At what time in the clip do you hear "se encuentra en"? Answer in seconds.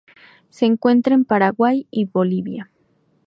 0.49-1.25